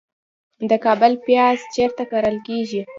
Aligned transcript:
د 0.69 0.71
کابل 0.85 1.13
پیاز 1.25 1.57
چیرته 1.73 2.03
کرل 2.11 2.35
کیږي؟ 2.47 2.81